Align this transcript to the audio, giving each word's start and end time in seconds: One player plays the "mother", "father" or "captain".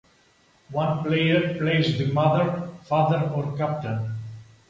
One 0.71 1.03
player 1.03 1.59
plays 1.59 1.95
the 1.99 2.07
"mother", 2.11 2.69
"father" 2.85 3.31
or 3.35 3.55
"captain". 3.55 4.15